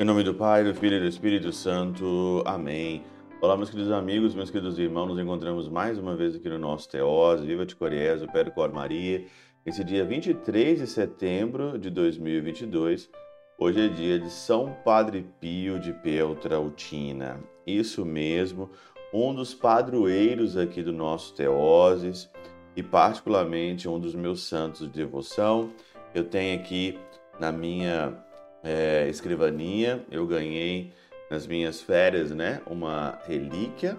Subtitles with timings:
[0.00, 2.42] Em nome do Pai, do Filho e do Espírito Santo.
[2.46, 3.02] Amém.
[3.40, 6.88] Olá, meus queridos amigos, meus queridos irmãos, nos encontramos mais uma vez aqui no nosso
[6.88, 9.26] Teós, Viva de Coriés, o Cor Maria.
[9.64, 13.10] Esse dia 23 de setembro de 2022,
[13.58, 17.38] hoje é dia de São Padre Pio de Peltrautina.
[17.66, 18.70] Isso mesmo,
[19.12, 22.30] um dos padroeiros aqui do nosso Teoses
[22.76, 25.70] e particularmente um dos meus santos de devoção.
[26.14, 26.98] Eu tenho aqui
[27.38, 28.16] na minha
[28.62, 30.92] é, escrivaninha, eu ganhei
[31.30, 33.96] nas minhas férias, né, uma relíquia,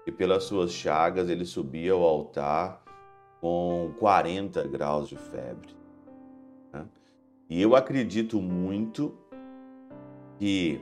[0.06, 2.84] que pelas suas chagas ele subia ao altar
[3.41, 5.75] com 40 graus de febre.
[6.72, 6.85] Né?
[7.50, 9.18] E eu acredito muito
[10.38, 10.79] que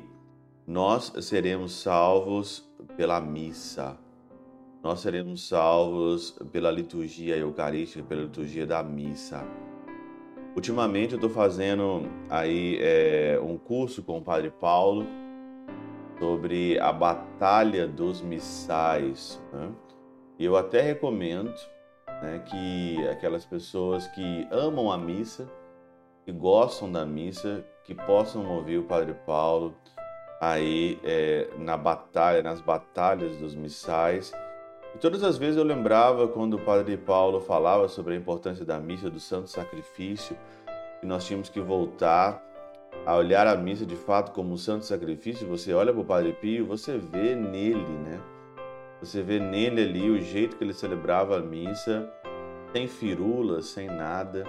[0.65, 3.97] nós seremos salvos pela missa,
[4.87, 9.45] nós seremos salvos pela liturgia eucarística, pela liturgia da missa.
[10.55, 15.05] Ultimamente eu estou fazendo aí é, um curso com o Padre Paulo
[16.17, 19.43] sobre a Batalha dos Missais.
[19.51, 19.73] Né?
[20.39, 21.53] E eu até recomendo
[22.21, 25.51] né, que aquelas pessoas que amam a missa,
[26.23, 29.75] que gostam da missa, que possam ouvir o Padre Paulo
[30.39, 34.31] aí é, na batalha, nas batalhas dos missais.
[34.97, 38.79] E todas as vezes eu lembrava quando o Padre Paulo falava sobre a importância da
[38.79, 40.35] missa, do santo sacrifício,
[40.99, 42.43] que nós tínhamos que voltar
[43.05, 45.47] a olhar a missa de fato como um santo sacrifício.
[45.49, 48.19] Você olha para o Padre Pio, você vê nele, né?
[48.99, 52.11] Você vê nele ali o jeito que ele celebrava a missa,
[52.73, 54.45] sem firulas, sem nada.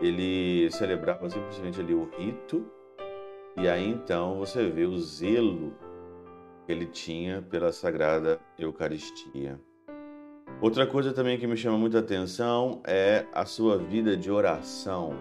[0.00, 2.66] Ele celebrava simplesmente ali o rito,
[3.56, 5.72] e aí então você vê o zelo
[6.68, 9.60] ele tinha pela Sagrada Eucaristia.
[10.60, 15.14] Outra coisa também que me chama muita atenção é a sua vida de oração.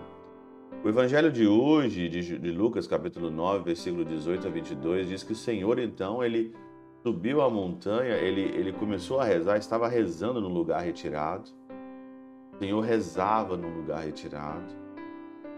[0.83, 5.35] O evangelho de hoje, de Lucas, capítulo 9, versículo 18 a 22, diz que o
[5.35, 6.55] Senhor então ele
[7.03, 11.49] subiu a montanha, ele, ele começou a rezar, estava rezando no lugar retirado.
[12.53, 14.73] O Senhor rezava no lugar retirado.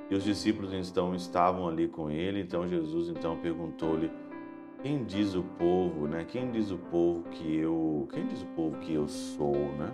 [0.10, 4.12] E os discípulos então estavam ali com ele, então Jesus então perguntou-lhe:
[4.84, 6.26] "Quem diz o povo, né?
[6.26, 9.92] Quem diz o povo que eu, quem diz o povo que eu sou, né?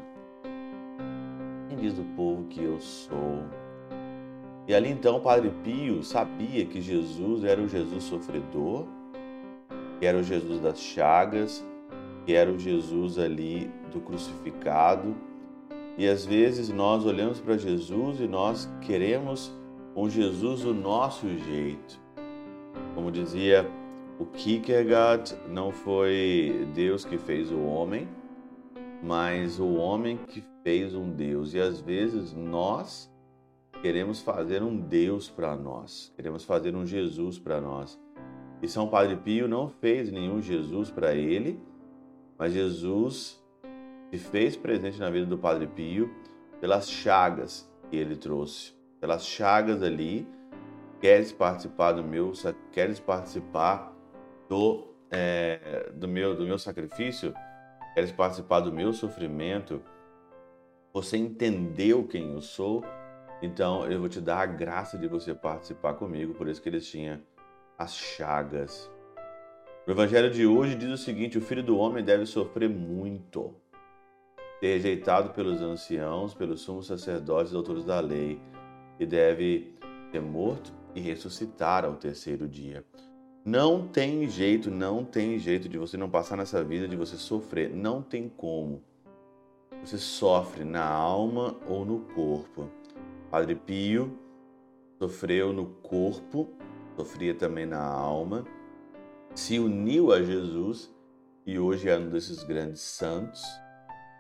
[1.70, 3.44] Quem diz o povo que eu sou?"
[4.68, 8.86] E ali então o Padre Pio sabia que Jesus era o Jesus sofredor,
[10.00, 11.66] que era o Jesus das chagas,
[12.26, 15.16] que era o Jesus ali do crucificado.
[15.98, 19.52] E às vezes nós olhamos para Jesus e nós queremos
[19.96, 22.00] um Jesus do nosso jeito.
[22.96, 23.70] Como dizia
[24.20, 28.06] o Kierkegaard, não foi Deus que fez o homem,
[29.02, 31.54] mas o homem que fez um Deus.
[31.54, 33.10] E às vezes nós
[33.82, 37.98] queremos fazer um Deus para nós, queremos fazer um Jesus para nós.
[38.62, 41.58] E São Padre Pio não fez nenhum Jesus para ele,
[42.38, 43.42] mas Jesus
[44.12, 46.14] se fez presente na vida do Padre Pio
[46.60, 50.28] pelas chagas que ele trouxe, pelas chagas ali.
[51.00, 52.34] Queres participar do meu,
[52.74, 53.98] queres participar
[54.50, 57.34] do, é, do meu do meu sacrifício?
[57.94, 59.82] Queres participar do meu sofrimento?
[60.92, 62.84] Você entendeu quem eu sou?
[63.42, 66.34] Então eu vou te dar a graça de você participar comigo.
[66.34, 67.22] Por isso que eles tinham
[67.78, 68.92] as chagas.
[69.88, 73.56] O evangelho de hoje diz o seguinte: o filho do homem deve sofrer muito,
[74.60, 78.42] ser rejeitado pelos anciãos, pelos sumos sacerdotes e doutores da lei,
[79.00, 79.74] e deve
[80.12, 82.84] ser morto e ressuscitar ao terceiro dia.
[83.46, 87.74] Não tem jeito, não tem jeito de você não passar nessa vida, de você sofrer.
[87.74, 88.84] Não tem como.
[89.84, 92.70] Você sofre na alma ou no corpo.
[93.32, 94.20] Padre Pio
[95.00, 96.50] sofreu no corpo,
[96.98, 98.46] sofria também na alma,
[99.34, 100.94] se uniu a Jesus
[101.46, 103.42] e hoje é um desses grandes santos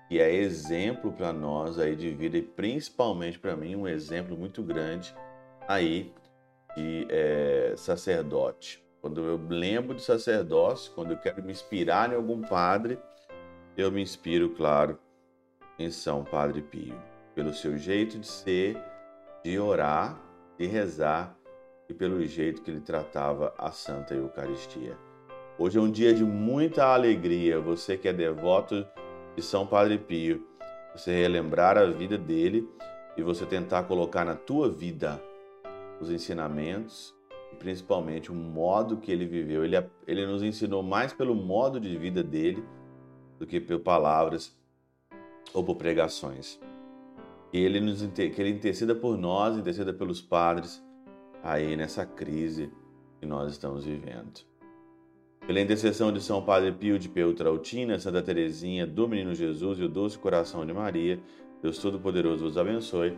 [0.10, 4.64] e é exemplo para nós aí de vida e principalmente para mim um exemplo muito
[4.64, 5.14] grande
[5.68, 6.14] aí
[6.76, 8.82] de é, sacerdote.
[9.02, 13.00] Quando eu lembro de sacerdócio, quando eu quero me inspirar em algum padre,
[13.78, 15.00] eu me inspiro, claro,
[15.78, 17.02] em São Padre Pio,
[17.34, 18.78] pelo seu jeito de ser,
[19.42, 20.20] de orar,
[20.58, 21.34] de rezar
[21.88, 24.98] e pelo jeito que ele tratava a Santa Eucaristia.
[25.58, 28.86] Hoje é um dia de muita alegria, você que é devoto
[29.34, 30.46] de São Padre Pio,
[30.94, 32.68] você relembrar a vida dele
[33.16, 35.22] e você tentar colocar na tua vida
[36.02, 37.18] os ensinamentos
[37.52, 39.64] e principalmente o modo que ele viveu.
[39.64, 39.76] Ele,
[40.08, 42.64] ele nos ensinou mais pelo modo de vida dele
[43.38, 44.58] do que por palavras
[45.54, 46.60] ou por pregações
[47.52, 50.84] que ele, nos, que ele interceda por nós, interceda pelos padres
[51.44, 52.72] aí nessa crise
[53.20, 54.42] que nós estamos vivendo.
[55.46, 59.90] Pela intercessão de São Padre Pio de Peutrautina, Santa Teresinha, do Menino Jesus e o
[59.90, 61.20] Doce Coração de Maria,
[61.62, 63.18] Deus Todo-Poderoso vos abençoe.